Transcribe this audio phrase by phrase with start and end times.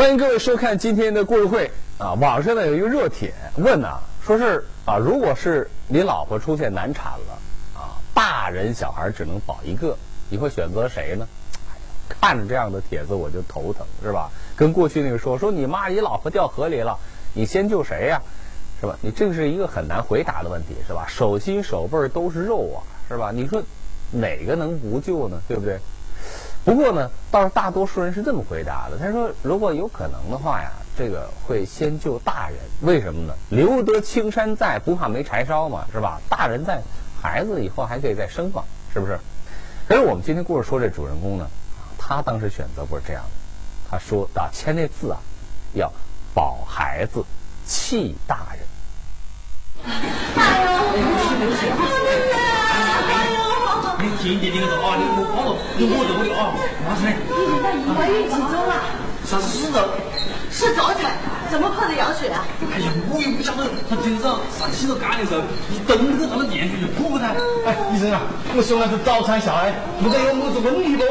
[0.00, 2.14] 欢迎各位收看今天的故事会啊！
[2.14, 7.38] 网上呢有一个热帖问呢，说是啊，如果是你老婆出现难产了
[7.78, 9.94] 啊，大人小孩只能保一个，
[10.30, 11.28] 你会选择谁呢？
[12.08, 14.30] 看着这样的帖子我就头疼，是吧？
[14.56, 16.98] 跟过去那个说说你妈你老婆掉河里了，
[17.34, 18.22] 你先救谁呀？
[18.80, 18.96] 是吧？
[19.02, 21.04] 你这个是一个很难回答的问题，是吧？
[21.06, 23.32] 手心手背都是肉啊，是吧？
[23.34, 23.62] 你说
[24.10, 25.42] 哪个能不救呢？
[25.46, 25.78] 对不对？
[26.64, 28.98] 不过呢，倒是大多数人是这么回答的。
[28.98, 32.58] 他说，如果有可能的话呀，这个会先救大人。
[32.82, 33.34] 为什么呢？
[33.48, 36.20] 留得青山在，不怕没柴烧嘛，是吧？
[36.28, 36.82] 大人在，
[37.20, 39.18] 孩子以后还可以再生嘛，是不是？
[39.88, 41.48] 可是我们今天故事说这主人公呢，
[41.98, 43.30] 他当时选择不是这样的。
[43.90, 45.18] 他说啊，签那字啊，
[45.72, 45.90] 要
[46.34, 47.24] 保孩子，
[47.64, 48.60] 弃大人。
[54.60, 55.04] 个啊，你
[55.78, 56.52] 你莫动了啊，
[56.86, 57.16] 马上来。
[57.96, 58.74] 怀孕几周了？
[59.24, 59.88] 啥子了？
[60.50, 61.12] 是早产，
[61.50, 62.46] 怎么泡的羊水啊？
[62.72, 65.42] 哎呀，我也不晓得，他今早上洗着干的时候，
[65.74, 67.34] 一蹬个他的电水就吐噻。
[67.66, 68.22] 哎，医生啊，
[68.54, 71.02] 我说那是早产下来，不知有么子问题不？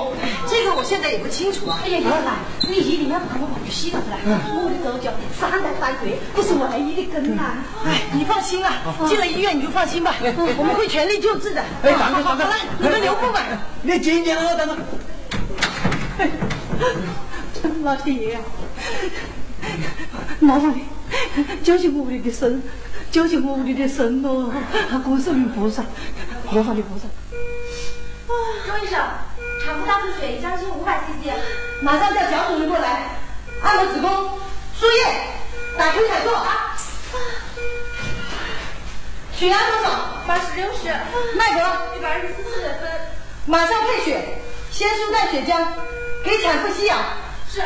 [0.48, 1.78] 这个我现在也不清楚啊。
[1.84, 4.16] 哎呀，医生啊，你一定要帮我把去洗了子来。
[4.56, 7.59] 我的手脚三代半岁，不是万一的根呐。
[7.84, 8.72] 哎，你放心啊，
[9.08, 11.62] 进了医院你就放心吧，我们会全力救治的。
[11.84, 13.44] 哎，等等等等，好了，你们留步吧。
[13.84, 14.78] 你进去了，等等。
[17.84, 18.42] 老天爷啊！
[20.39, 20.85] 麻烦你
[21.63, 22.61] 救救我的生，
[23.11, 24.52] 救救我屋里的生哦！
[25.03, 25.83] 观世音菩萨，
[26.52, 27.08] 魔法的菩萨。
[28.67, 29.00] 周医生，
[29.66, 31.33] 产妇大出血，已降心五百 cc，
[31.81, 33.17] 马上叫小主任过来，
[33.61, 34.09] 按摩子宫，
[34.80, 34.94] 输液，
[35.77, 36.45] 打推产座。
[39.35, 40.23] 血压多少？
[40.28, 40.89] 八十六十，
[41.35, 42.89] 脉搏一百二十四次两分。
[43.45, 44.41] 马上配血，
[44.72, 45.66] 鲜输带血浆，
[46.23, 47.00] 给产妇吸氧。
[47.51, 47.62] 是。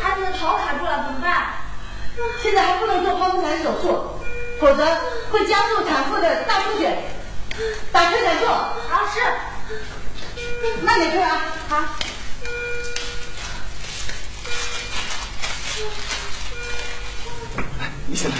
[0.00, 1.46] 孩子的头卡住了，怎么办？
[2.40, 4.20] 现在还不能做剖腹产手术，
[4.60, 4.86] 否则
[5.30, 6.96] 会加速产妇的大出血。
[7.90, 8.48] 打退产座。
[8.48, 9.20] 啊，是。
[10.84, 11.40] 慢点推啊。
[11.68, 11.78] 好。
[18.10, 18.30] 医生，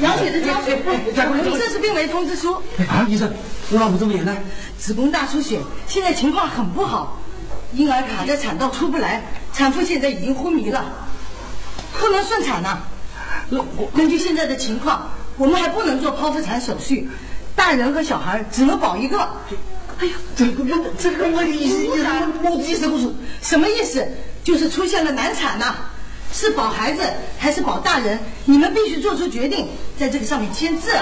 [0.00, 0.82] 羊水的加水，
[1.14, 2.62] 这是病危通知书。
[2.88, 3.32] 啊，医生，
[3.70, 4.36] 我老婆这么严呢？
[4.78, 7.18] 子宫大出血，现在情况很不好，
[7.72, 9.22] 婴儿卡在产道出不来，
[9.58, 10.84] 产妇现在已经昏迷了，
[11.98, 12.78] 不能顺产呐。
[13.92, 17.10] 根据现在的情况，我们还不能做剖腹产手续，
[17.56, 19.18] 大人和小孩只能保一个。
[19.98, 21.42] 哎呀，这个我这个我我
[22.62, 24.06] 意思不是什么意思？
[24.44, 25.74] 就是出现了难产呐。
[26.32, 27.02] 是保孩子
[27.36, 28.16] 还是保大人？
[28.44, 29.66] 你们必须做出决定，
[29.98, 30.92] 在这个上面签字。
[30.92, 31.00] 有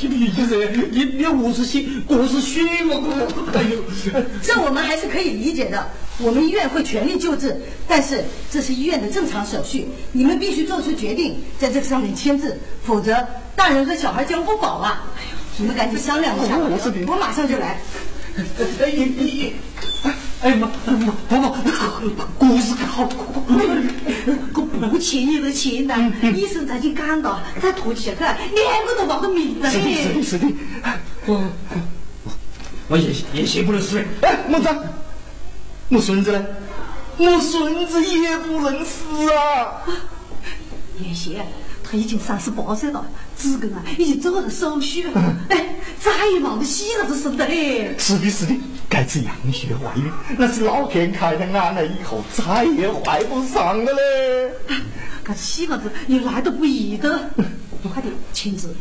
[0.00, 0.56] 这个意思，
[0.90, 2.94] 你你我是血，我是虚嘛，
[3.54, 3.78] 哎呦，
[4.42, 5.86] 这我们还是可以理解的。
[6.18, 7.54] 我们医院会全力救治，
[7.86, 13.22] 但是这是医院的正常手续，你们必须做出决定，在这个上面签字，否则
[13.54, 15.04] 大人和小孩将不保啊！
[15.18, 17.78] 哎呦，你们赶紧商量一下，我马上就来。
[18.80, 19.52] 哎，你你。
[20.42, 20.68] 哎妈，
[21.30, 23.08] 妈婆婆，故事好，
[24.54, 26.12] 我不欠你的钱呐。
[26.34, 29.70] 医生才去赶到，再拖起下来，两个都报个命了。
[29.70, 30.46] 是的，是的，是的。
[31.26, 31.42] 我
[32.88, 33.98] 我也也写不能死。
[34.20, 34.68] 哎，么子？
[35.88, 36.44] 我孙子呢？
[37.16, 39.82] 我孙子也不能死啊！
[41.00, 41.42] 叶谢，
[41.82, 43.04] 他已经三十八岁了，
[43.34, 45.34] 子宫啊已经做了手术了。
[45.48, 45.65] 哎，
[46.00, 47.94] 再也没得喜了子生的嘞。
[47.98, 48.54] 是的，是的。
[48.88, 54.52] 该次羊血怀孕，那是老天开的眼了，以后再也怀不上了嘞。
[55.24, 57.30] 这细伢子你来都不易的，
[57.92, 58.72] 快点签字，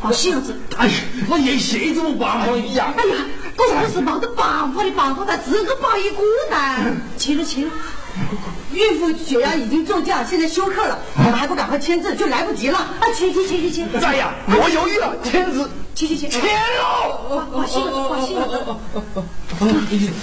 [0.00, 0.56] 把细伢子。
[0.76, 0.94] 哎呀，
[1.30, 2.46] 我叶谢怎么办嘛？
[2.48, 3.14] 哎呀，哎呀，
[3.56, 6.16] 这是没得办法的办法，他自个抱一个
[6.50, 6.96] 呢？
[7.16, 7.70] 去了去了，
[8.72, 12.78] 孕妇血压已经骤降，现在休克了，我们还不赶快签字就来不及了。
[12.78, 14.00] 啊，签签签签签。
[14.00, 15.70] 在呀，我犹豫了，签字。
[15.94, 16.30] 签签签。
[16.30, 17.46] 签了。
[17.54, 18.56] 把细伢子，把细伢子。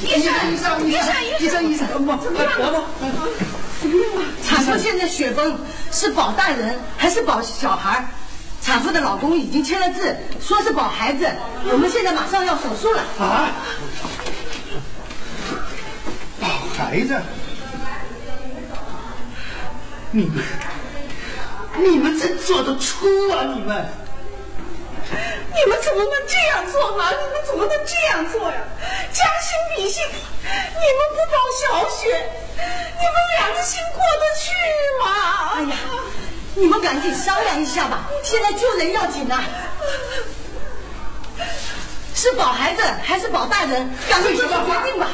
[0.04, 2.50] 医生，医生，医生，医生，医生，医生，怎么样？
[4.44, 5.58] 产妇现在血崩，
[5.92, 8.06] 是保大人还是保小孩？
[8.62, 11.26] 产妇的老公已经签了字，说是保孩子。
[11.72, 13.02] 我们现在马上要手术了。
[13.18, 13.50] 啊！
[16.40, 16.48] 保
[16.78, 17.16] 孩子？
[20.14, 20.44] 你们，
[21.78, 23.44] 你们真做得出啊！
[23.56, 23.86] 你们。
[25.54, 27.06] 你们怎么能这样做呢？
[27.12, 28.58] 你们怎么能这样做呀？
[29.14, 34.52] 将心比心，你们不保小雪，你们两个心过得去
[35.02, 35.06] 吗？
[35.56, 35.76] 哎呀，
[36.56, 39.44] 你们赶紧商量一下吧，现在救人要紧呐！
[42.14, 43.90] 是保孩子还是保大人？
[44.10, 45.08] 赶快做出决定吧！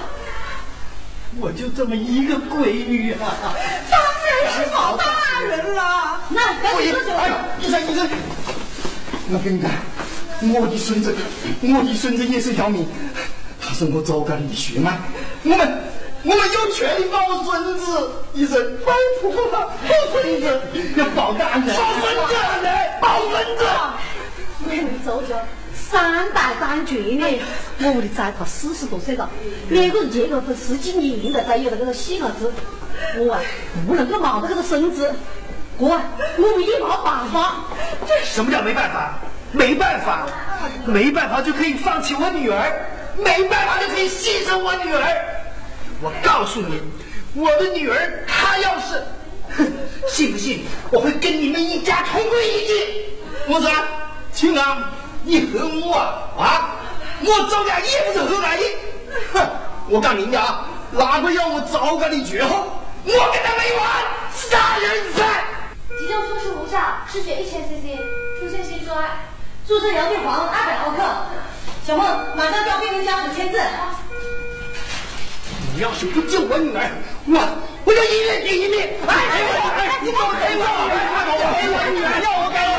[1.39, 3.53] 我就这么一个闺女啊！
[3.91, 5.05] 当然是保大
[5.41, 6.19] 人了。
[6.29, 7.29] 那赶紧做决哎。
[7.61, 8.09] 医生医生，
[9.31, 9.69] 我跟你讲，
[10.53, 11.15] 我的孙子，
[11.61, 12.87] 我的孙子也是条命，
[13.61, 14.97] 他是我早干的血脉，
[15.43, 15.59] 我们
[16.23, 18.09] 我们有权利保孙子。
[18.33, 20.61] 医生，拜托了，保孙子，
[20.95, 22.35] 要保大人，保孙子，
[23.01, 23.63] 保孙子。
[24.65, 25.35] 你们周家
[25.89, 27.39] 三代单传呢，
[27.79, 29.29] 我屋里在他四十多岁了，
[29.69, 32.51] 两个人结个婚十几年了，才有了这个细伢子，
[33.17, 33.41] 我啊
[33.87, 35.13] 不能够冒着这个孙子，
[35.77, 35.89] 我
[36.37, 37.55] 我们也没办法，
[38.05, 39.19] 这什么叫没办法？
[39.53, 40.27] 没办法，
[40.85, 42.85] 没办法就可以放弃我女儿，
[43.17, 45.01] 没办法就可以牺牲我女儿。
[46.01, 46.81] 我告诉你，
[47.33, 49.01] 我的女儿她要是，
[49.55, 49.65] 哼
[50.09, 52.75] 信不信我会跟你们一家同归于尽？
[53.47, 53.71] 我说，
[54.33, 54.83] 青郎，
[55.27, 56.71] 你恨我啊啊，
[57.19, 58.63] 我周家也不是和蔼的。
[59.33, 59.45] 哼，
[59.89, 62.63] 我告诉你啊，哪个要我早干的绝后，
[63.03, 63.85] 我跟他没完，
[64.31, 65.43] 杀人犯！
[65.99, 66.79] 急救措施无效，
[67.11, 67.97] 失血一千 cc，
[68.39, 68.95] 出现心衰。
[69.67, 71.03] 注射摇地黄二百毫克。
[71.85, 72.07] 小梦，
[72.37, 73.59] 马上叫病人家属签字。
[75.75, 76.89] 你要是不救我女儿，
[77.27, 77.37] 我
[77.83, 78.79] 我就医院第一命！
[79.05, 79.43] 哎哎
[79.75, 79.99] 哎！
[80.01, 80.63] 你给我给我
[81.59, 82.77] 给我女儿，要我给我！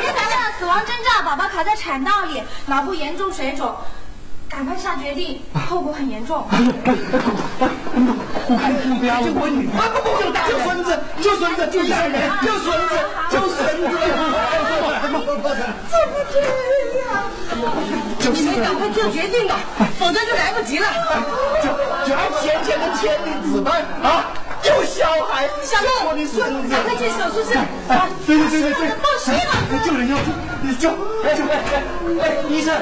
[0.00, 3.76] 别谈了，死亡征兆，宝宝卡在产道里，脑部严重水肿，
[4.48, 6.42] 赶快下决定，后果很严重。
[8.48, 12.96] 我看不不要救我女儿，不不救孙子，救孙子，救大人，救孙子，
[13.28, 13.92] 救孙子！
[15.04, 15.20] 怎么
[16.32, 16.40] 这
[17.04, 17.28] 样？
[18.32, 19.60] 你们赶快做决定吧，
[19.98, 20.88] 否则就来不及了。
[21.62, 21.68] 就
[22.08, 24.32] 就按先前的千里子弹啊，
[24.64, 26.68] 救小孩，小救我的孙子！
[26.72, 27.52] 赶快去手术室。
[27.86, 29.52] 啊，对对对对对，报喜了。
[29.84, 30.16] 救人要
[30.80, 30.88] 救，救
[31.36, 31.44] 救！
[32.22, 32.74] 哎，医生，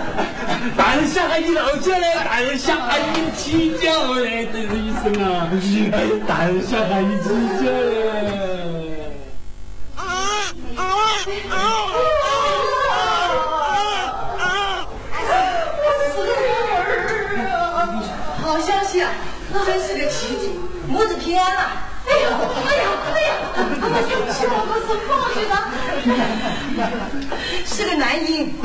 [0.77, 5.99] 大人下海你老家嘞，大人下海你起脚嘞，这是医生啊，哎，
[6.29, 7.91] 大人下海你起脚嘞。
[18.41, 19.11] 好消息啊，
[19.67, 20.42] 真是个奇迹，
[20.89, 21.61] 母子平安了。
[22.05, 22.29] 哎呦，
[22.67, 23.31] 哎呦，哎呀！
[23.57, 25.55] 我们生气了，我是报去的。
[27.65, 28.53] 是个男婴。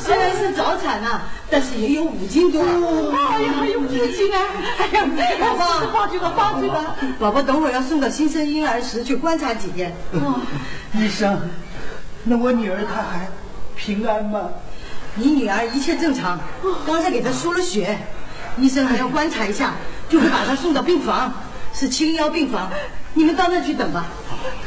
[0.00, 2.62] 虽然是早产啊，但是也有五斤多。
[2.62, 4.38] 哎呀，还有五斤啊！
[4.78, 5.04] 哎呀，
[5.40, 6.96] 宝宝，报去吧，报去吧。
[7.18, 9.94] 宝宝等会要送到新生婴儿室去观察几天。
[10.94, 11.38] 医生，
[12.24, 13.28] 那我女儿她还
[13.76, 14.48] 平安吗？
[15.16, 16.38] 你女儿一切正常，
[16.86, 17.98] 刚才给她输了血，
[18.58, 19.74] 医生还要观察一下，
[20.08, 21.32] 就会把他送到病房，
[21.72, 22.70] 是轻幺病房，
[23.14, 24.06] 你们到那去等吧。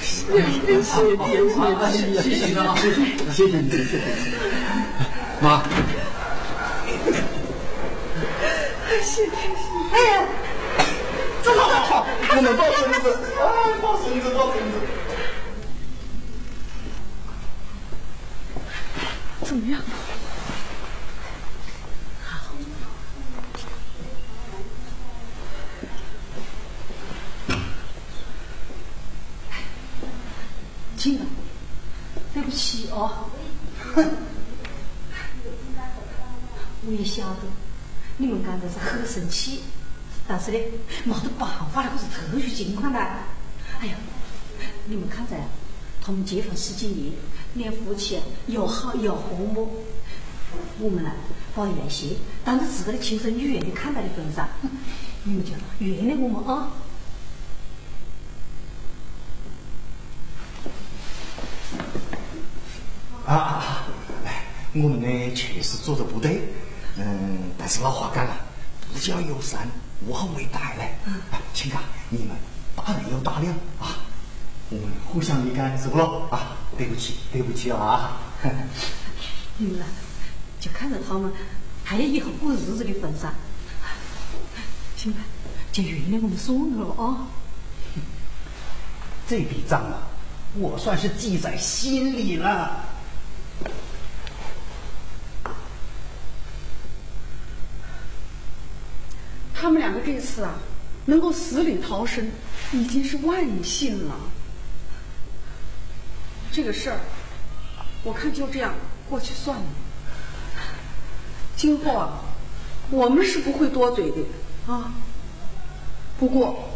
[0.02, 0.42] 谢谢
[0.82, 2.96] 谢谢谢谢啊，谢谢
[3.32, 4.00] 谢谢妈谢谢。
[5.42, 5.64] 妈，
[9.92, 10.24] 哎呀，
[11.44, 13.06] 真好好，我们抱孙子，
[13.40, 13.44] 哎，
[13.82, 14.74] 抱孙子，抱孙子。
[19.46, 19.82] 怎么样？
[30.98, 31.26] 亲了，
[32.34, 33.30] 对不起哦。
[36.86, 37.42] 我也晓得
[38.54, 39.62] 你们刚才是很生气，
[40.28, 40.60] 但是呢，
[41.06, 43.00] 没得办法了，这是特殊情况的。
[43.80, 43.96] 哎呀，
[44.86, 45.38] 你们看在
[46.02, 47.14] 他们结婚十几年，
[47.56, 49.84] 两夫妻又好又和睦，
[50.80, 51.12] 我们呢
[51.56, 52.10] 把原先
[52.46, 54.48] 当着自个的亲生女儿的看待的份上，
[55.24, 56.72] 你们就原谅我们啊。
[63.26, 63.88] 啊啊啊！
[64.26, 66.42] 哎，我们呢确实做的不对，
[66.98, 68.36] 嗯，但是老话讲了，
[68.92, 69.66] 不教有善，
[70.06, 70.94] 无后为大嘞。
[71.32, 71.78] 哎，亲家，
[72.10, 72.36] 你们
[72.76, 74.04] 大人有大量啊，
[74.70, 76.28] 我们互相理解，是不咯？
[76.30, 78.18] 啊，对不起，对不起啊。
[79.56, 79.86] 你们呢，
[80.60, 81.32] 就看着他们
[81.86, 83.34] 还有以后过日子的份上，
[84.98, 85.20] 行吧，
[85.72, 87.28] 就原谅我们算了啊。
[89.26, 90.04] 这笔账啊，
[90.56, 92.84] 我算是记在心里了。
[100.34, 100.56] 次啊，
[101.06, 102.32] 能够死里逃生，
[102.72, 104.16] 已经是万幸了。
[106.52, 107.00] 这个事儿，
[108.04, 108.74] 我看就这样
[109.10, 109.64] 过去算了。
[111.56, 112.22] 今后啊，
[112.90, 114.18] 我们是不会多嘴的
[114.72, 114.94] 啊。
[116.20, 116.70] 不过，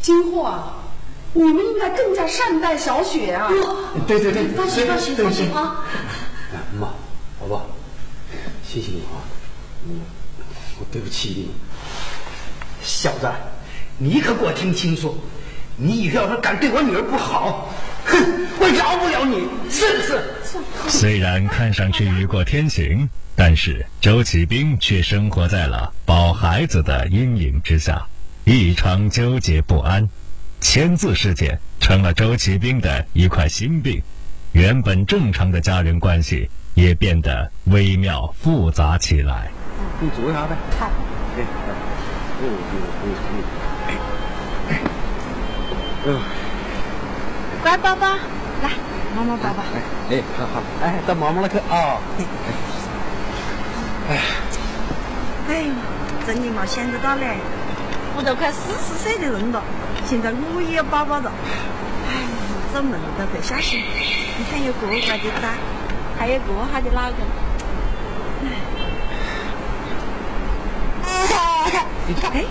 [0.00, 0.74] 今后啊，
[1.34, 3.48] 你们应该更加善待小雪啊。
[4.06, 5.84] 对对对，放心放心放心啊。
[6.80, 6.88] 妈，
[8.66, 9.22] 提醒你啊，
[10.80, 11.50] 我对不起你。
[12.86, 13.28] 小子，
[13.98, 15.18] 你可给我听清楚，
[15.76, 17.68] 你以后要是敢对我女儿不好，
[18.04, 20.20] 哼，我饶不了你，是不是？
[20.88, 28.06] 虽然看上去雨过天晴，但是周启兵却生活在了保孩子的阴影之下，
[28.44, 30.08] 异常纠结不安。
[30.60, 34.00] 签字事件成了周启兵的一块心病，
[34.52, 39.50] 原本正常的家人关系也变得微妙复杂起来。
[40.00, 40.56] 你坐下呗。
[40.78, 40.90] 好。
[46.06, 46.20] 嗯。
[47.62, 48.06] 乖宝宝，
[48.62, 48.70] 来，
[49.16, 49.62] 妈妈抱抱。
[50.10, 51.98] 哎，好好，哎，到妈妈那去啊。
[54.08, 54.10] 哎。
[55.48, 55.72] 哎呦，
[56.26, 57.38] 真的没想得到嘞！
[58.16, 59.62] 我都快四十岁的人了，
[60.04, 61.32] 现在我也有宝宝了。
[62.08, 62.10] 哎，
[62.72, 63.80] 做梦都会相信。
[64.38, 65.54] 你看有个乖的崽，
[66.18, 67.45] 还有个好的老公。
[71.76, 72.44] 哎，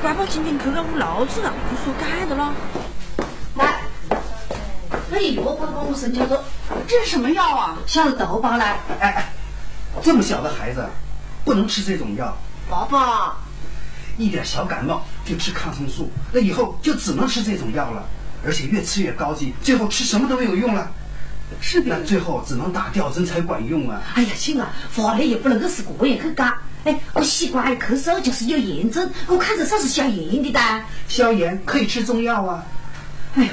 [0.00, 2.54] 乖宝今天去到我楼去了，他说干的了。
[3.56, 3.80] 来，
[5.10, 6.44] 那药我帮我生交着，
[6.86, 7.76] 这是什么药啊？
[7.86, 8.78] 小豆包来。
[9.00, 9.32] 哎哎，
[10.02, 10.86] 这么小的孩子，
[11.44, 12.36] 不能吃这种药。
[12.70, 13.36] 爸爸，
[14.16, 18.04] 一点小感冒就吃抗生素，那以后就只能吃这种药了，
[18.44, 20.90] 而且越吃越高级，最后吃什么都没有用了。
[21.60, 21.98] 是的。
[21.98, 24.00] 那最后只能打吊针才管用啊！
[24.14, 26.52] 哎呀，亲啊，法律也不能够是个人去改。
[26.88, 30.82] 哎，我习惯咳嗽就是有炎症，我看着像是消炎的哒。
[31.06, 32.64] 消炎可以吃中药啊。
[33.34, 33.50] 哎呀，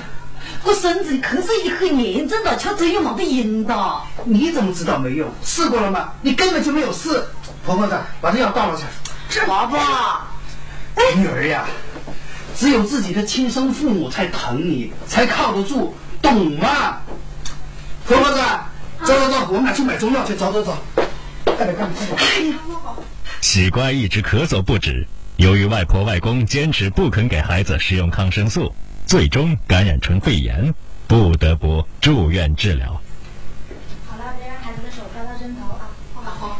[0.64, 4.02] 我孙子咳嗽已经很严重了，却真有没得用的。
[4.24, 5.30] 你怎么知道没用？
[5.44, 6.14] 试过了吗？
[6.22, 7.22] 你根本就没有试。
[7.66, 8.84] 婆婆子，把这药倒了去。
[9.28, 10.28] 这爸爸，
[11.18, 11.66] 女儿呀，
[12.58, 17.02] 只有自己的亲生父母才疼你，才靠得住，懂吗？
[18.08, 18.40] 婆婆子，
[19.04, 20.78] 走走走，我们俩去买中药去，走走走。
[21.44, 22.18] 快点，快点，快点！
[22.18, 22.56] 哎呀，
[23.46, 28.74] 喜乖一直咳嗽不止，由于外婆外公坚持不肯给孩子使用抗生素，
[29.06, 30.74] 最终感染成肺炎，
[31.08, 33.00] 不得不住院治疗。
[34.10, 35.88] 好了，别让孩子的手抓到针头啊！
[36.16, 36.60] 好好。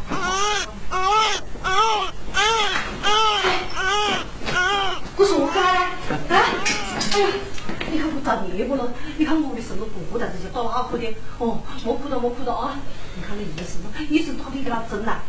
[5.18, 5.80] 我说干嘞，
[6.30, 6.38] 啊！
[7.12, 7.28] 哎呀，
[7.92, 12.80] 你看我遭猎物了，你看我的身子不但这些打哭的，哦，莫哭了，莫哭了啊！
[13.16, 15.20] 你看那医生，医生打的给他针来，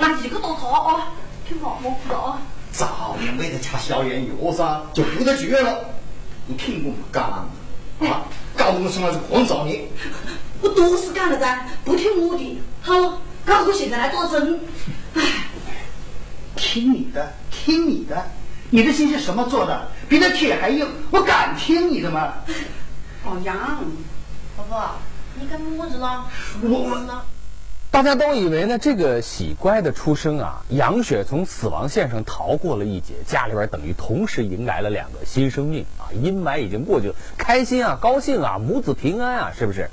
[0.00, 1.12] 俺一个打他啊！
[1.48, 2.40] 听话，莫哭了啊！
[2.72, 5.80] 早年没得吃消炎药噻，就不得住院了。
[6.46, 7.48] 你听我们讲
[8.00, 8.26] 啊，
[8.56, 9.88] 搞得我身上是光造孽。
[10.60, 14.60] 我都是干了噻，不听我的，好，搞得我现在来打针。
[15.14, 15.22] 唉，
[16.56, 18.26] 听你的，听你的，
[18.70, 19.88] 你的心是什么做的？
[20.08, 22.34] 比那铁还硬，我敢听你的吗？
[23.24, 23.84] 老，杨，
[24.56, 24.98] 宝宝，
[25.40, 26.26] 你干么子了？
[26.62, 27.22] 我我呢？
[27.90, 39.90] 大家都以为呢，这个喜乖的出生啊，杨雪从死亡线上逃过了一劫，家里边等于同时迎来了两个新生命啊，阴霾已经过去了，开心啊，高兴啊，母子平安啊，是不是？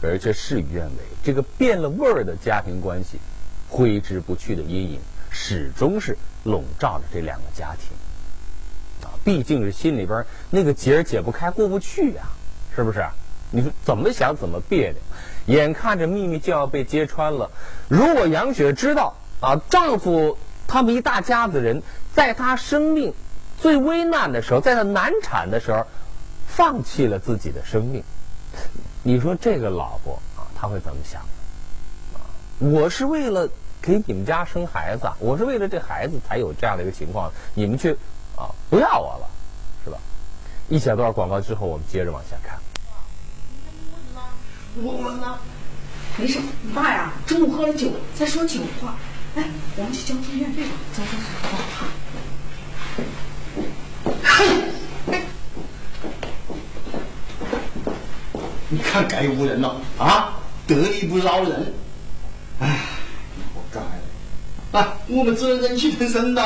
[0.00, 3.18] 可是却事与愿违，这个变了味儿的家庭关系，
[3.68, 5.00] 挥之不去的阴影，
[5.30, 12.22] 始终是笼罩着这两个家庭啊，毕竟是心里边那个结解不开，过不去呀、
[12.74, 13.04] 是不是？
[13.50, 17.50] 你说怎么想怎么别扭，眼看着秘密就要被揭穿了。
[17.88, 20.38] 如果杨雪知道啊，丈夫
[20.68, 21.82] 他们一大家子人
[22.14, 23.12] 在她生命
[23.58, 25.84] 最危难的时候，在她难产的时候，
[26.46, 28.04] 放弃了自己的生命，
[29.02, 31.20] 你说这个老婆啊，她会怎么想？
[32.14, 32.22] 啊，
[32.58, 33.48] 我是为了
[33.82, 37.92] 给你们家生孩子，我是为了这孩子才有这样的一个情况，你们却
[38.36, 39.28] 啊不要我了，
[39.84, 39.98] 是吧？
[40.68, 42.56] 一小段广告之后，我们接着往下看。
[44.76, 45.38] 我我呢？
[46.16, 48.96] 没事，你爸呀，中午喝了酒，在说酒话。
[49.36, 49.44] 哎，
[49.76, 51.26] 我们去交住院费吧，走走走。
[51.42, 51.56] 走
[58.68, 60.38] 你看该无人了啊！
[60.66, 61.74] 得理不饶人，
[62.60, 62.80] 哎，
[63.52, 63.80] 活该。
[64.72, 66.42] 来，我们只能忍气吞声的。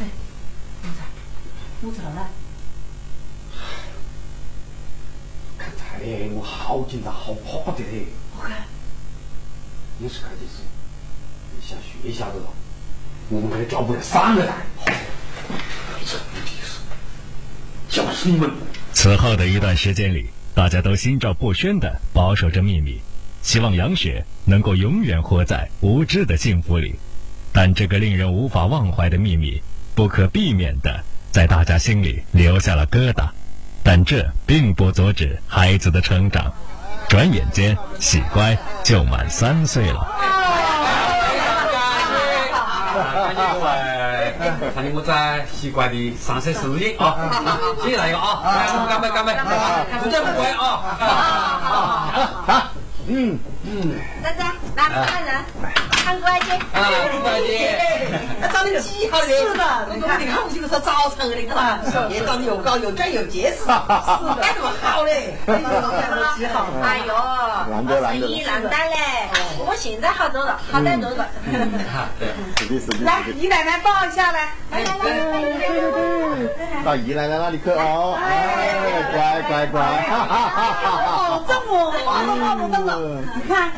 [0.00, 0.06] 哎，
[0.82, 1.00] 母子，
[1.82, 2.00] 母子
[6.10, 6.26] 了来。
[6.26, 8.06] 刚才嘞，我好紧张，好怕的嘞。
[8.36, 8.64] 我看，
[10.00, 10.62] 也是看的是，
[11.54, 12.46] 你下雪下子了，
[13.28, 14.52] 我们还找不了三个人。
[16.04, 16.80] 真的是，
[17.88, 18.50] 小生们。
[18.92, 23.00] 此后的一段时间里，大家都心照不宣的保守着秘密，
[23.42, 26.94] 希望杨雪能够永远活在无知的幸福里。
[27.52, 29.62] 但这个令人无法忘怀的秘密，
[29.94, 33.28] 不可避免的在大家心里留下了疙瘩。
[33.82, 36.52] 但这并不阻止孩子的成长。
[37.08, 40.06] 转眼间，喜乖就满三岁了。
[44.74, 47.58] 看你我在习惯的三岁生日啊！
[47.82, 48.40] 谢 谢大家啊！
[48.44, 49.34] 来，我们干杯干杯！
[49.98, 52.70] 不见不怪啊！
[53.08, 53.36] 嗯，
[54.22, 54.44] 仔仔，
[54.76, 55.44] 来看人，
[56.04, 56.20] 看。
[56.72, 56.88] 啊，
[58.52, 59.64] 长得极好的，是的，
[59.94, 61.80] 你看，你看我就是早晨的，看，
[62.10, 63.74] 也长得又高又壮又结实，是的，
[64.40, 65.34] 还这么好嘞，
[66.36, 66.66] 极好。
[66.82, 68.96] 哎呦，我生意难担嘞，
[69.58, 71.26] 我现在好多了，好歹多了。
[73.02, 75.04] 来，姨奶奶抱一下来，来来来，
[76.84, 78.72] 到姨奶奶那里去哦，哎，
[79.12, 81.39] 乖乖乖，哈哈哈哈
[81.70, 83.70] 哈哦，这么好的好的了，你看，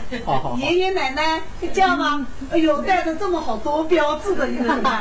[0.59, 1.41] 爷爷奶奶
[1.75, 2.27] 这样吗？
[2.51, 5.01] 哎呦，带着这么好多标志的一个奶奶，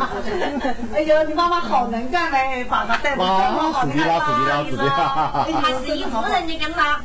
[0.95, 5.45] 哎呦，你妈妈好能干嘞，把她带的这么好，死的啦，死的啦，死的啦！
[5.61, 6.99] 他是一户人你跟妈。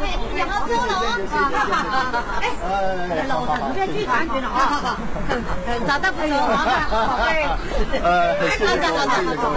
[0.00, 0.06] 哎，
[0.36, 1.18] 然后走了啊。
[2.40, 2.42] 哎，
[3.28, 4.96] 楼上不要去看去了啊。
[5.86, 7.28] 找到朋友麻烦，宝贝。
[8.02, 8.08] 呃，
[8.50, 9.56] 谢谢各位，谢谢各位，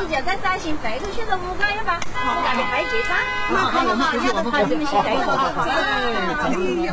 [0.00, 3.12] 你就在展信飞出去的五个月吧，我给你拍结账。
[3.54, 5.68] 好好好，两个孩子们先飞过去。
[5.68, 5.70] 哎
[6.86, 6.88] 呦，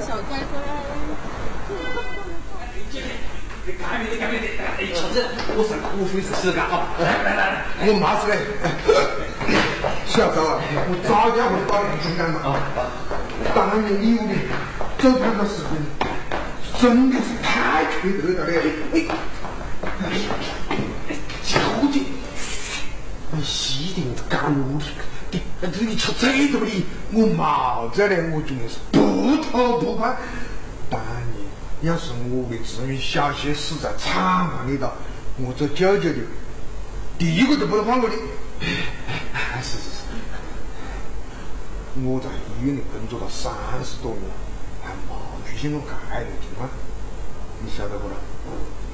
[0.00, 0.52] 小乖乖。
[3.66, 4.46] 你干没得干没得，
[4.76, 5.24] 哎，乔子，
[5.56, 6.84] 我是我会是实干啊！
[7.00, 8.36] 来来来，我妈是嘞，
[10.14, 12.54] 小周啊，我早点会把你情感嘛啊！
[13.52, 14.32] 当年你有的
[14.96, 15.74] 走这个视频，
[16.80, 18.54] 真的是太缺德了嘞！
[20.70, 20.78] 哎，
[21.42, 21.58] 秋
[21.92, 21.98] 姐，
[23.32, 24.78] 你西定干物
[25.32, 30.16] 的，这你吃这多的，我毛着嘞，我真的是不吐不快。
[30.88, 31.00] 当
[31.34, 31.44] 年
[31.82, 34.88] 要是我的子女小些死在厂房里头，
[35.38, 36.18] 我做舅舅的，
[37.18, 38.14] 第一个都不能放过你。
[39.62, 39.93] 是是是，
[42.02, 43.52] 我在医院里工作了三
[43.84, 44.22] 十多年，
[44.82, 45.14] 还没
[45.46, 45.86] 出现过这
[46.20, 46.68] 种情况，
[47.62, 48.14] 你晓得不啦？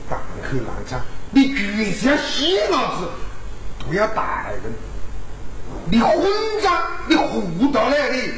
[0.09, 3.09] 大口难产，你绝是要细脑子，
[3.79, 4.61] 不要大人。
[5.87, 6.13] 你混
[6.63, 8.33] 账，你糊涂了你！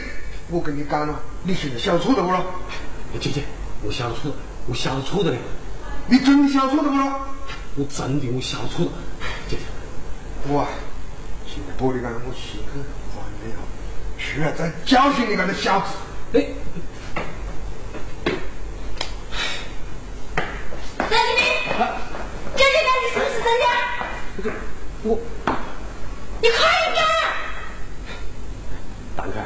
[0.48, 2.44] 我跟你讲了，你现在想错了不啦？
[3.18, 3.42] 姐姐，
[3.82, 4.36] 我想错了，
[4.68, 5.38] 我想错的嘞，
[6.06, 7.18] 你真的想错了不啦？
[7.74, 8.92] 我真的我想错了，
[9.48, 9.62] 姐姐，
[10.46, 10.68] 我啊，
[11.46, 13.56] 现在玻璃缸，我心很烦的呀，
[14.56, 15.86] 再教训你那个小子。
[16.34, 16.46] 哎，
[20.98, 21.42] 张金明，
[22.56, 23.46] 舅舅讲的是不是真
[24.42, 24.52] 的？
[25.02, 25.18] 我
[26.40, 26.98] 你快一点！
[29.16, 29.44] 蛋开，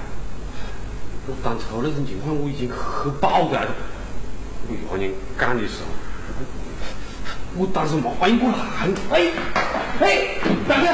[1.27, 3.68] 我当初那种情况我已经喝饱的了，
[4.68, 5.87] 我原年干的时候，
[7.57, 8.59] 我当时没反应过来。
[9.11, 9.33] 哎，
[10.01, 10.92] 哎，蛋开，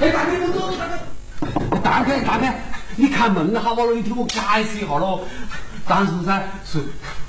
[0.00, 1.00] 哎，蛋开，我走，蛋开，
[1.80, 2.54] 蛋开，蛋开，
[3.00, 3.92] 你开门好不好？
[3.92, 5.20] 你听我解释一下喽。
[5.86, 6.80] 当时噻，是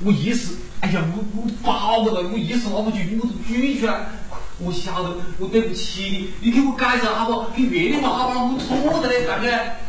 [0.03, 3.93] 我意识，哎呀，我我饱了，我意识拿不住，我就举出来。
[4.57, 7.51] 我晓得，我对不起你，你给我解释好不好？
[7.55, 8.45] 你原谅我好不好？
[8.45, 9.79] 我错的嘞，蛋开。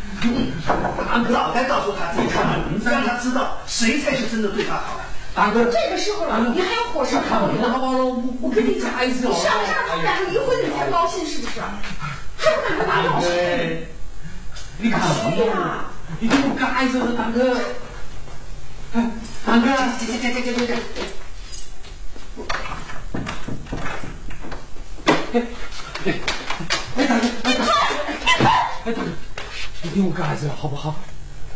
[1.33, 5.01] 早该告诉他自己开门，让他知道谁才是真的对他好。
[5.35, 7.93] 大哥，这个时候了，你还要火上开门好不好？
[8.05, 9.31] 我我跟你解释了。
[9.31, 11.61] 你上不上他们两个离婚你才高兴是不是？
[12.37, 13.87] 还不赶快拿钥匙？
[14.83, 15.85] 你看门呀！
[16.21, 17.55] 你给我解释了，大哥。
[18.95, 19.11] 哎，
[19.45, 19.67] 大哥，
[19.99, 20.75] 这这这这这这。
[25.33, 25.43] 哎
[26.07, 26.09] 哎
[26.95, 27.71] 哎，大哥，哎大哥，
[28.87, 29.09] 哎大哥，
[29.83, 30.95] 你给我解释好不好？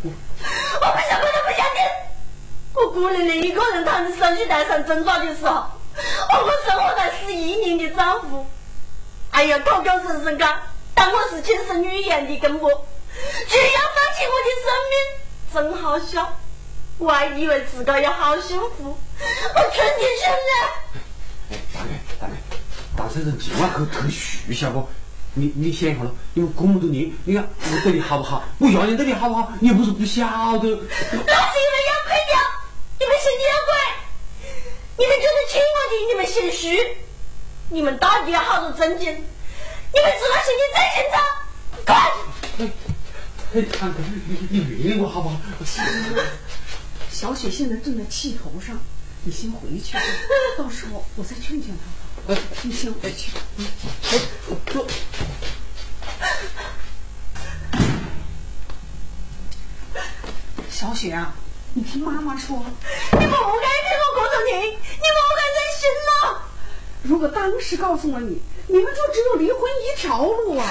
[0.03, 1.81] 我不想，我都不想听。
[2.73, 5.51] 我孤零零一个人躺在手术台上挣扎的时候，
[6.29, 8.45] 和我生活在十一年的丈夫，
[9.31, 10.59] 哎呀，口口声声讲
[10.93, 12.85] 当我是亲生女儿的跟我，
[13.47, 14.93] 居然放弃我的生命，
[15.53, 16.39] 真好笑。
[16.97, 18.97] 我还以为自个也好幸福，
[19.53, 20.49] 我真的现在。
[21.51, 21.87] 哎，大哥，
[22.21, 22.33] 大哥，
[22.97, 24.87] 但这种情况很特殊，晓不？
[25.37, 28.41] 你你想一下咯，因为这么多年，你看我对你好不好？
[28.59, 29.51] 我原来对你好不好？
[29.59, 30.63] 你又不是不晓得。
[30.63, 32.39] 那是因为要亏掉，
[32.99, 33.75] 你们心地要鬼，
[34.97, 36.97] 你们就是亲我的，你们心虚，
[37.67, 39.13] 你们到底有好多证件？
[39.93, 41.17] 你们知道心里最清楚。
[41.85, 41.95] 滚！
[43.55, 43.95] 哎，哎，大哥，
[44.27, 45.39] 你你原谅我好不好？
[47.09, 48.77] 小雪现在正在气头上，
[49.23, 49.97] 你先回去，
[50.59, 51.73] 到时候我再劝劝
[52.27, 52.33] 她。
[52.33, 53.31] 哎，你先回去。
[54.11, 54.19] 哎，
[54.65, 54.85] 这
[60.69, 61.33] 小小雪啊，
[61.75, 66.43] 你听妈妈说，你不该听我告诉你，你不该再生了。
[67.03, 70.69] 如果当时告诉了你，你们就只有离婚一条路啊！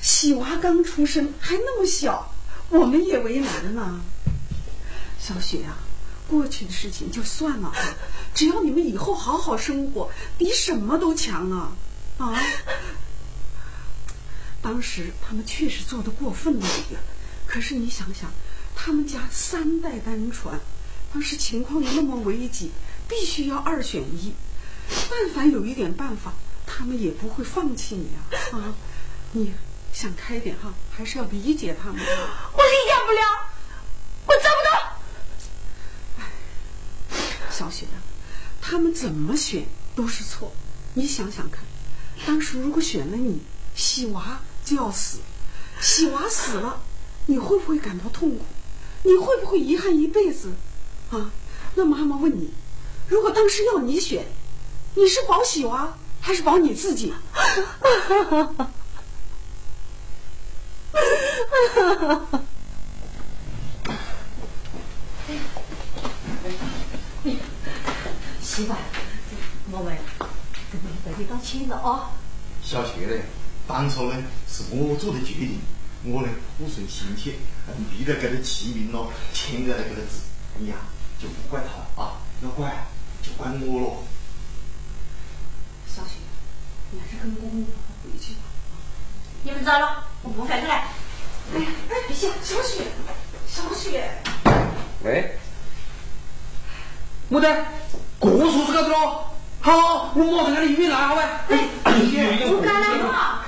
[0.00, 2.32] 喜娃刚出生，还那么小，
[2.68, 4.00] 我们也为难呐。
[5.18, 5.76] 小雪呀、
[6.28, 7.74] 过去的事情就算了啊，
[8.34, 11.72] 只要你们以后好好生活，比什么都强啊！
[12.18, 12.40] 啊！
[14.62, 17.00] 当时他们确实做的过分了一点，
[17.46, 18.30] 可是你想想，
[18.74, 20.60] 他们家三代单传，
[21.12, 22.70] 当时情况又那么危急，
[23.08, 24.32] 必须要二选一。
[25.10, 26.32] 但凡有一点办法，
[26.64, 28.22] 他们也不会放弃你啊！
[28.58, 28.74] 啊，
[29.32, 29.52] 你
[29.96, 32.50] 想开点哈，还是要理解他们啊。
[32.52, 33.48] 我理解不了，
[34.26, 34.70] 我做不到。
[37.50, 37.96] 小雪啊，
[38.60, 40.52] 他们怎么选都是错。
[40.92, 41.64] 你想想看，
[42.26, 43.40] 当时如果选了你，
[43.74, 45.20] 喜娃就要死，
[45.80, 46.82] 喜娃死了，
[47.24, 48.44] 你会不会感到痛苦？
[49.02, 50.52] 你会不会遗憾一辈子？
[51.10, 51.30] 啊，
[51.74, 52.52] 那妈妈问你，
[53.08, 54.26] 如果当时要你选，
[54.94, 57.14] 你是保喜娃还是保你自己？
[68.42, 68.78] 媳妇儿，
[69.70, 69.98] 我们
[70.72, 72.10] 跟你回去道歉了啊！
[72.62, 73.22] 小雪呢，
[73.66, 75.60] 当初呢是我做的决定，
[76.04, 77.32] 我呢不顺心切，
[77.92, 80.22] 立了这个齐名咯，签在了这个字，
[80.58, 80.76] 你呀
[81.20, 82.86] 就不怪他了啊，要怪
[83.22, 84.04] 就怪我咯。
[85.86, 86.12] 小雪，
[86.92, 87.66] 你还是跟公公
[88.04, 88.40] 回去吧。
[89.42, 90.74] 你们走了，我不回去了。
[91.54, 92.82] 哎哎，别笑，小雪，
[93.46, 94.10] 小雪，
[95.04, 95.38] 喂，
[97.28, 97.64] 没得，
[98.18, 99.30] 过说是搞子咯。
[99.60, 101.22] 好，我马上给你医院来好呗。
[101.48, 101.68] 哎，
[102.48, 103.44] 不干了嘛？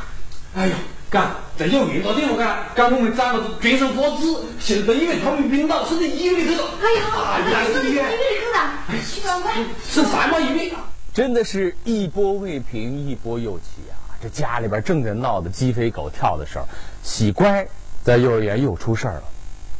[0.54, 0.76] 哎呀，
[1.10, 6.70] 干，在有院打电话干，干我们长了全身发紫，现在在医院他们晕倒，是在医院里头了。
[6.80, 7.02] 哎呀，
[7.34, 8.06] 哎呀，是医院，
[9.04, 9.52] 去赶，快！
[9.90, 10.72] 是三毛医院。
[11.12, 13.97] 真的是一波未平，一波又起啊！
[14.20, 16.64] 这家里边正在闹得鸡飞狗跳的时候，
[17.02, 17.66] 喜乖
[18.02, 19.22] 在幼儿园又出事儿了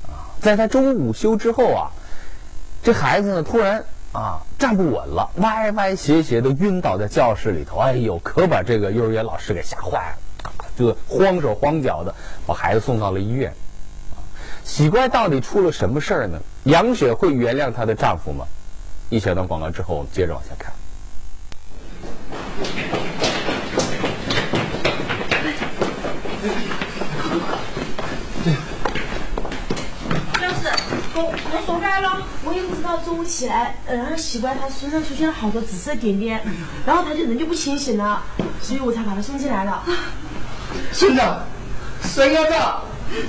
[0.08, 0.30] 啊！
[0.40, 1.90] 在他中午午休之后啊，
[2.82, 12.14] 这孩子呢突然啊站不稳了，歪歪斜斜的晕倒在教室里头，哎呦，可把这个幼儿园老师给吓坏了，就慌手慌脚的
[12.46, 13.52] 把孩子送到了医院。
[14.64, 16.38] 喜乖到底出了什么事儿呢？
[16.64, 18.46] 杨雪会原谅她的丈夫吗？
[19.08, 20.70] 一小段广告之后，我们接着往下看。
[30.40, 30.68] 老师，
[31.20, 36.40] 我我说该了，我也不知道中午起来，呃然后奇怪他身上出现了好多紫色点点，
[36.86, 38.22] 然后他就人就不清醒了，
[38.62, 39.82] 所以我才把他送进来了。
[40.92, 41.22] 孙子，
[42.02, 42.52] 孙伢子，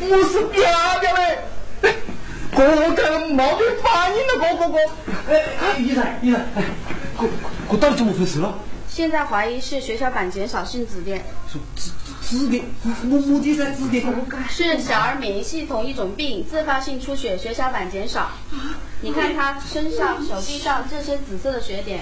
[0.02, 0.62] 我是表
[1.00, 1.40] 表嘞。
[2.56, 4.80] 哥哥毛病反应了，哥哥哥。
[5.30, 6.64] 哎哎，医生医生，哎，
[7.18, 7.28] 哥
[7.72, 8.54] 哥到底怎么回事了？
[8.88, 11.22] 现在怀疑是血小板减少性紫癜，
[12.30, 12.62] 紫紫癜，
[13.10, 14.38] 我我的噻，紫癜，哥哥。
[14.48, 18.30] 是小儿免疫系统一种病，自发性出血，血小板减少。
[19.02, 22.02] 你看他身上、手臂上这些紫色的血点，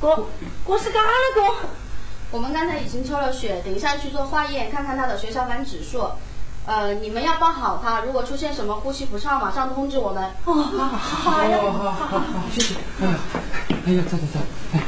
[0.00, 0.26] 哥，
[0.66, 1.68] 哥是干了哥。
[2.30, 6.08] 我们刚才已经抽了血，等一下去做化验，看看他的血小板指数。
[6.64, 10.30] 呃，你们要抱好他，如果出现什么呼吸不畅，马上通知我们。
[10.46, 12.74] 哦，好好好，好好好，谢谢。
[13.02, 13.18] 哎呀，
[13.86, 14.40] 哎呀，走走走，
[14.72, 14.80] 哎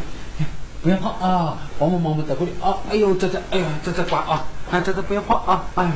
[0.87, 5.91] 不要怕啊，帮帮忙忙在这里啊，哎呦，这这，哎呀，这这乖啊，哎，这这不要怕啊，哎呀，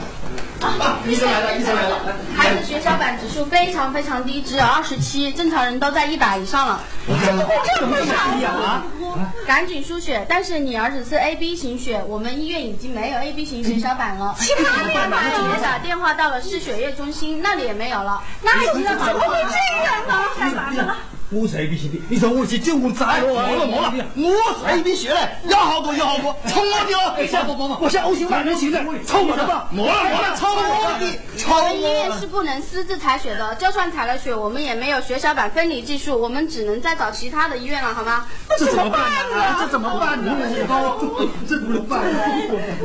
[0.62, 1.96] 啊，医生来了，医生来了，
[2.36, 6.80] 孩子血小板指数非常非常低，只有二十七，正常人都在一百以上了。
[7.06, 8.82] 这么傻呀啊？
[9.46, 14.34] 赶紧输血，但是你儿子是 A B 型血，我们医院已经没有 A B 型血小板了。
[14.40, 18.20] 其他的也打电话到了市血液中心，那里也没有了。
[18.42, 20.19] 那还知道怎么会这样呢？
[21.32, 27.14] 我是 A B 型的，你说我去救我崽，没了没了，我是 A B 血嘞，要好多要好多，冲我的哦！
[27.32, 31.06] 帮帮帮忙，我现在 O 型反人型的，抽我的吧，没了没了，抽我的，
[31.38, 38.26] 抽我们医院是不能私自采血的，就算采了血，我们也没有血小板分离技术，我们只能再找其他的医院了，好吗？
[38.58, 39.56] 这怎么办呢？
[39.60, 40.36] 这怎么办呢？
[41.48, 42.02] 这怎么办？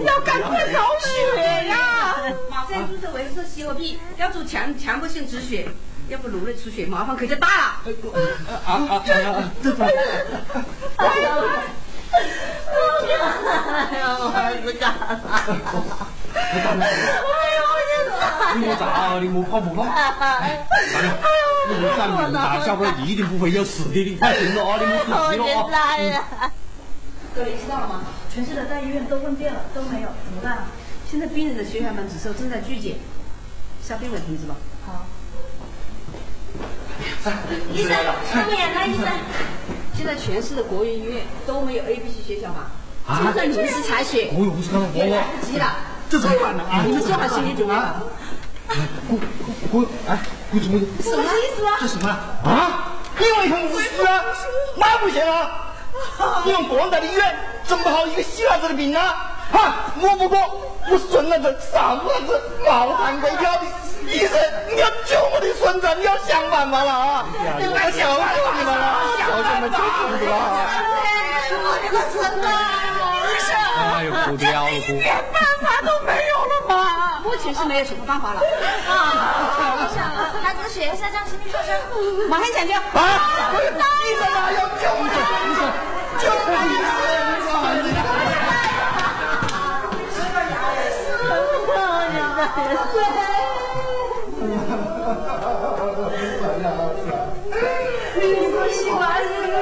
[0.06, 2.16] 要赶快找血呀！
[2.52, 5.68] 马上注射维生素 C 和 B，要做强强迫性止血，
[6.10, 7.64] 要不颅内出血麻烦可就大了。
[8.66, 9.04] 啊啊啊！
[9.06, 9.90] 这怎么办？
[10.98, 11.06] 哎
[14.00, 15.20] 呀，我儿子干了！
[16.34, 16.40] 哎
[17.58, 17.74] 呦，我
[18.56, 19.84] 你莫咋，你莫怕莫怕。
[20.40, 20.66] 哎
[21.68, 25.44] 你这长命大，小孩一定不会有事的，你放心了啊，你莫客气了
[25.76, 25.98] 啊。
[25.98, 26.24] 呀！
[27.36, 28.04] 都联系到了吗？
[28.32, 30.68] 全市的大医院都问遍了，都没有，怎么办啊？
[31.10, 32.98] 现在病人的血小板指数正在剧减，
[33.82, 34.56] 下病危通知吧。
[34.86, 35.06] 好。
[37.74, 37.96] 医生，
[38.32, 39.08] 上面来医生。
[39.98, 42.72] 现在全市的国营医院都没有 A、B、C 学校嘛？
[43.08, 44.54] 啊就算临时采血，我来我
[45.40, 45.76] 不及了。
[46.10, 48.02] 这怎么办呢啊你们做好心理准备吧。
[49.72, 50.20] 我哎，
[50.54, 50.86] 什么意
[51.56, 51.78] 思啊？
[51.80, 52.94] 这什么啊？
[53.20, 54.24] 因为他们是死啊，
[54.76, 55.72] 那不行啊！
[56.46, 57.36] 你们国大的医院
[57.68, 59.34] 整不好一个细伢子的病啊！
[59.52, 60.38] 哈，我不过
[60.92, 63.62] 我孙儿子、傻子子、毛瘫鬼跳的
[64.08, 64.38] 医生，
[64.70, 67.26] 你要救我的孙子，你要想办法了啊！
[67.28, 67.34] 我
[67.92, 68.06] 求求
[68.56, 68.86] 你们了，
[69.18, 70.34] 求求你们救孙子了！
[71.66, 72.46] 我的孙子，
[73.26, 73.50] 医生，
[73.94, 74.94] 哎呦，哭掉了，哭。
[74.94, 76.74] 连办法都没有了吗？
[77.24, 78.40] 目前是没有什么办法了。
[78.40, 78.94] 啊，
[79.82, 79.98] 医生，
[80.44, 81.52] 他这个血压下降，请你。
[82.30, 82.74] 马上抢救。
[82.74, 82.80] 啊！
[83.54, 85.02] 医生啊，要救我！
[85.06, 85.14] 医
[85.58, 85.62] 生，
[86.20, 86.54] 救我！
[86.54, 86.96] 医生，
[98.58, 99.58] 我喜欢死了，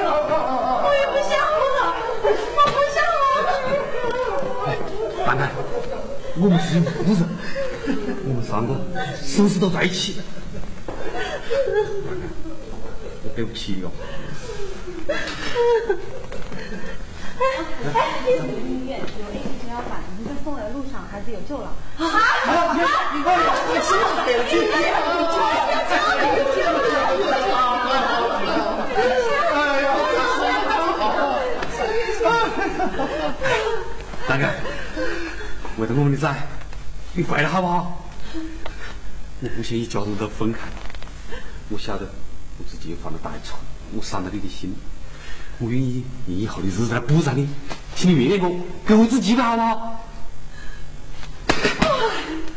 [0.84, 1.78] 我也不想了，
[2.56, 3.34] 我不想了。
[5.26, 5.42] 蛋蛋，
[6.40, 6.80] 我们是五
[7.14, 7.20] 人，
[8.26, 8.70] 我们三个
[9.22, 10.20] 生死都在一起。
[13.34, 13.90] 对不起哟。
[17.34, 21.72] 医院有 A 型血小板，已经在送来的路上，孩子有救了。
[34.26, 34.54] 蛋蛋，
[35.76, 36.34] 为了我们的崽，
[37.12, 38.04] 你回来好不好？
[39.40, 40.60] 我不想一家人都分开。
[41.68, 42.06] 我晓得
[42.58, 43.58] 我自己又犯了大错，
[43.92, 44.74] 我伤了你的心。
[45.58, 47.48] 我愿意用以后的日子来补偿你，
[47.94, 50.00] 请你原谅我，给我一次机会好不好？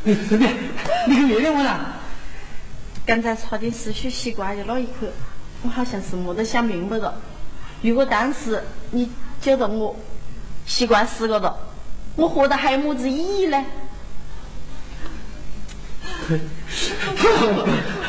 [0.03, 0.47] 你真的，
[1.07, 1.95] 你可原谅我了。
[3.05, 5.11] 刚才差点失去西瓜的那一刻，
[5.63, 7.13] 我好像是没得想明白了。
[7.81, 9.95] 如果当时你救了我，
[10.65, 11.55] 膝关死了的，
[12.15, 13.63] 我活得还有么子意义呢？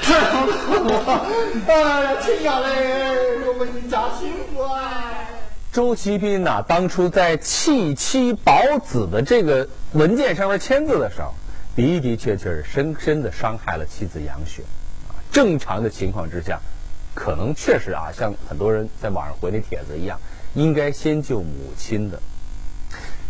[0.08, 1.26] 太好了！
[1.66, 5.28] 哎呀，亲爱的，我们一家幸福啊！
[5.70, 11.34] 周其斌呐、当初在弃妻保子的这个文件上面签字的时候，
[11.76, 14.62] 的的确确是深深的伤害了妻子杨雪。
[15.08, 16.58] 啊，正常的情况之下，
[17.14, 20.18] 可能确实啊，像很多人在网上回那帖子一样，
[20.54, 22.18] 应该先救母亲的。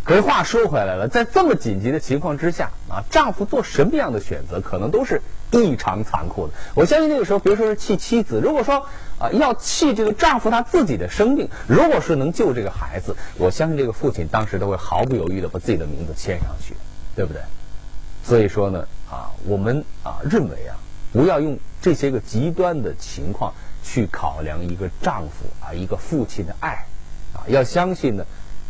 [0.04, 6.52] 可是话说回来了，在这么紧急的情况之下啊，丈夫做什么样的选择，可能都是异常残酷的。
[6.74, 8.86] 我相信那个时候，别说是弃妻子，如果说
[9.18, 16.74] 啊要弃这个丈夫他自己的生命，如果是能救这个孩子，我相信这个父亲当时都会毫不犹豫的把自己的名字签上去，
[17.14, 17.42] 对不对？
[18.24, 20.76] 所以说呢，啊，我们啊认为啊，
[21.12, 26.86] 不要用这些个极端的情况去考量一个丈夫啊一个父亲的爱，
[27.34, 28.24] 啊，要相信呢。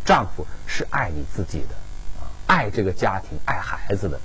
[0.05, 1.75] 丈夫是爱你自己的，
[2.19, 4.19] 啊，爱这个家庭，爱孩子的，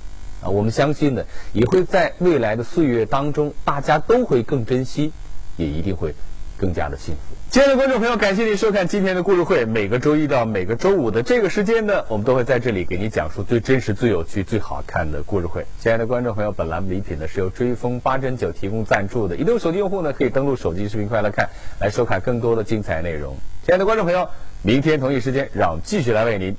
[0.49, 5.11] 我们相信呢，也会在未来的岁月当中，大家都会更珍惜，
[5.57, 6.13] 也一定会
[6.57, 7.35] 更加的幸福。
[7.51, 9.65] 亲爱的观众朋友，感谢您收看今天的故事会。
[9.65, 15.65] 每个周一到每个周五的这个时间呢，我们都会在这里给您讲述最真实、最有趣、最好看的故事会。
[15.79, 19.37] 亲爱的观众朋友，本栏目礼品呢是由追风八珍酒提供赞助的。
[19.37, 23.37] 移动手机用户呢可以登录手机视频快来看，来收看更多的精彩内容。
[23.65, 24.29] 亲爱的观众朋友。
[24.61, 26.57] 明天同一时间，让我们继续来为您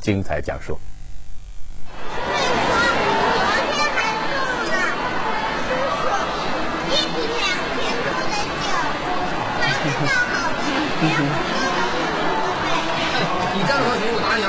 [0.00, 0.78] 精彩讲述。
[11.02, 11.08] 你
[13.66, 14.48] 站好行，我打你啊！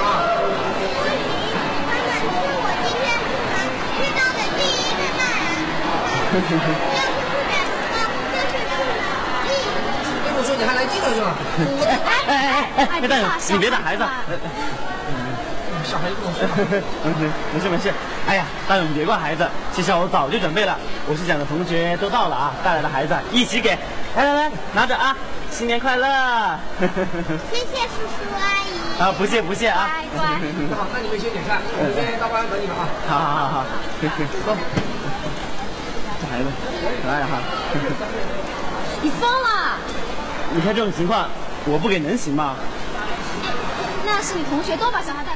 [10.36, 11.34] 我说你还来记头是吧？
[12.28, 12.38] 哎哎
[12.78, 14.04] 哎哎，大勇，你别打孩子。
[15.84, 16.39] 小孩子不懂事。
[17.52, 17.92] 没事没事。
[18.28, 23.76] 哎呀，大勇你别怪孩子，其实我早就准备了，我是讲的同学都到了啊，带来的孩子一起给。
[24.16, 25.18] 来来来，拿着啊，
[25.54, 26.08] 新年快乐！
[27.54, 29.00] 谢谢叔叔阿姨。
[29.00, 29.88] 啊，不谢不谢啊。
[30.16, 30.26] 乖乖。
[30.76, 32.89] 好，那你们先点菜，我先到班等你们啊。
[33.08, 33.66] 好好好好，
[34.46, 34.58] 走。
[36.20, 36.50] 这孩子
[37.04, 37.38] 可爱哈。
[39.04, 39.78] 你疯了！
[40.56, 41.30] 你看这种情况，
[41.66, 42.56] 我不给能行吗？
[44.06, 45.32] 那是你同学都把小孩带。